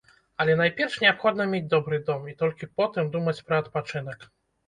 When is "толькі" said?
2.41-2.69